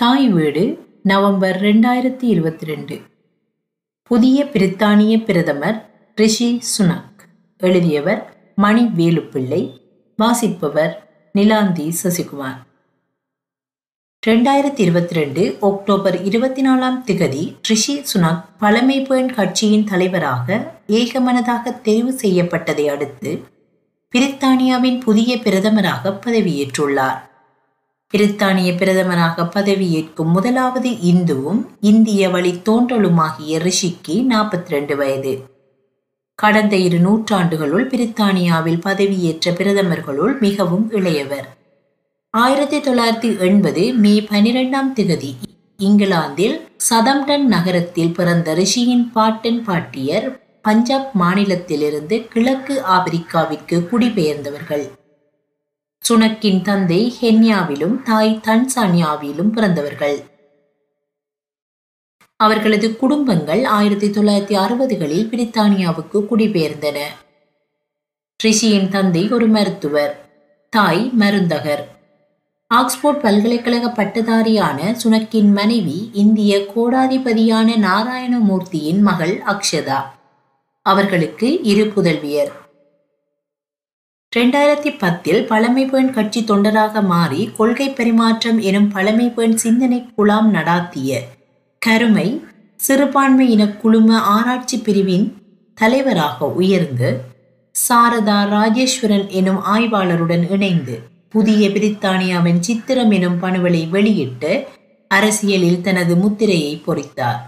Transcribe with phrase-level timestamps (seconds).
[0.00, 3.00] தாய் வீடு நவம்பர் ரெண்டாயிரத்தி இருபத்தி ரெண்டு.
[4.02, 7.20] புதிய பிரித்தானிய பிரதமர் ரிஷி சுனக்.
[7.58, 9.80] எழுதியவர் மணி வேலுப்பிள்ளை.
[10.16, 11.08] வாசிப்பவர்
[11.38, 12.60] நிலாந்தி சசிகுமார்.
[14.26, 22.14] ரெண்டாயிரத்தி இருபத்தி ரெண்டு அக்டோபர் இருபத்தி நாலாம் திகதி ரிஷி சுனக் பழமை பெண் கட்சியின் தலைவராக ஏகமனதாக தெரிவு
[22.22, 23.42] செய்யப்பட்டதை அடுத்து
[24.14, 27.28] பிரித்தானியாவின் புதிய பிரதமராக பதவியேற்றுள்ளார்.
[28.14, 35.44] பிரித்தானிய பிரதமராக பதவியேற்கும் முதலாவது இந்துவும் இந்திய வழி தோன்றலுமாகிய ரிஷிக்கு நாற்பத்தி ரெண்டு வயது.
[36.34, 41.46] கடந்த இரு நூற்றாண்டுகளுள் பிரித்தானியாவில் பதவியேற்ற பிரதமர்களுள் மிகவும் இளையவர்.
[42.30, 45.32] ஆயிரத்தி தொள்ளாயிரத்தி எண்பது மே பனிரெண்டாம் திகதி
[45.78, 54.86] இங்கிலாந்தில் சதம்டன் நகரத்தில் பிறந்த ரிஷியின் பாட்டன் பாட்டியர் பஞ்சாப் மாநிலத்திலிருந்து கிழக்கு ஆப்பிரிக்காவிற்கு குடிபெயர்ந்தவர்கள்.
[56.08, 60.24] சுனக்கின் தந்தை ஹென்யாவிலும் தாய் தன்சானியாவிலும் பிறந்தவர்கள்.
[62.36, 66.98] அவர்களது குடும்பங்கள் ஆயிரத்தி தொள்ளாயிரத்தி அறுபதுகளில் பிரித்தானியாவுக்கு குடிபெயர்ந்தன.
[68.44, 70.30] ரிஷியின் தந்தை ஒரு மருத்துவர்
[70.70, 71.84] தாய் மருந்தகர்.
[72.74, 80.00] ஆக்ஸ்போர்ட் பல்கலைக்கழக பட்டதாரியான சுனக்கின் மனைவி இந்திய கோடாதிபதியான நாராயணமூர்த்தியின் மகள் அக்ஷதா.
[80.82, 82.52] அவர்களுக்கு இரு புதல்வியர்.
[84.36, 91.18] இரண்டாயிரத்தி பத்தில் பழமை பெண் கட்சி தொண்டராக மாறி கொள்கை பரிமாற்றம் எனும் பழமை பெண் சிந்தனை குழாம் நடாத்திய
[91.78, 92.42] கருமை
[92.76, 95.34] சிறுபான்மை இன குழும ஆராய்ச்சி பிரிவின்
[95.74, 97.20] தலைவராக உயர்ந்து
[97.88, 104.68] சாரதா ராஜேஸ்வரன் எனும் ஆய்வாளருடன் இணைந்து புதிய பிரித்தானியாவின் சித்திரம் எனும் பணுவலை வெளியிட்டு
[105.08, 107.42] அரசியலில் தனது முத்திரையை பொறித்தார்.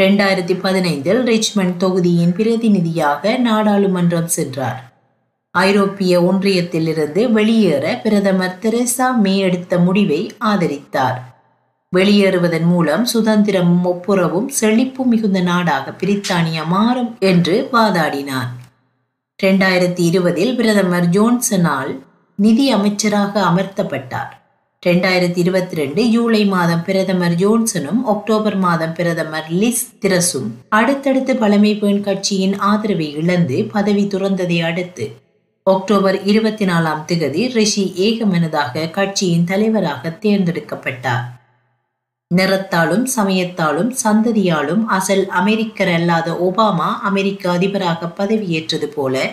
[0.00, 4.80] இரண்டாயிரத்தி பதினைந்தில் ரிச்மண்ட் தொகுதியின் பிரதிநிதியாக நாடாளுமன்றம் சென்றார்.
[5.54, 11.18] ஐரோப்பிய ஒன்றியத்திலிருந்து வெளியேற பிரதமர் தெரேசா மே எடுத்த முடிவை ஆதரித்தார்.
[11.96, 18.50] வெளியேறுவதன் மூலம் சுதந்திரமும் ஒப்புரவும் செழிப்பும் மிகுந்த நாடாக பிரித்தானியா மாறும் என்று வாதாடினார்.
[19.42, 21.98] இரண்டாயிரத்தி இருபதில் பிரதமர் ஜோன்சனால்
[22.34, 24.30] நிதி அமைச்சராக அமர்த்தப்பட்டார்.
[24.86, 32.02] இரண்டாயிரத்தி இருபத்தி ரெண்டு ஜூலை மாதம் பிரதமர் ஜோன்சனும் அக்டோபர் மாதம் பிரதமர் லிஸ் திரசும் அடுத்தடுத்து பழமை பெண்
[32.02, 35.06] கட்சியின் ஆதரவை இழந்து பதவி துறந்ததை அடுத்து
[35.62, 41.24] அக்டோபர் இருபத்தி நாலாம் திகதி ரிஷி ஏகமனதாக கட்சியின் தலைவராக தேர்ந்தெடுக்கப்பட்டார்.
[42.34, 49.32] நிறத்தாலும் சமயத்தாலும் சந்ததியாலும் அசல் அமெரிக்கர் அல்லாத ஒபாமா அமெரிக்க அதிபராக பதவியேற்றது போல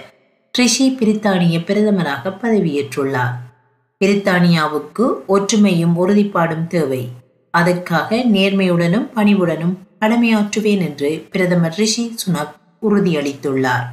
[0.51, 3.35] ரிஷி பிரித்தானிய பிரதமராக பதவியேற்றுள்ளார்.
[4.05, 7.09] பிரித்தானியாவுக்கு ஒற்றுமையும் உறுதிப்பாடும் தேவை.
[7.51, 13.87] அதற்காக நேர்மையுடனும் பணிவுடனும் கடமையாற்றுவேன் என்று பிரதமர் ரிஷி சுனக் உறுதியளித்துள்ளார்.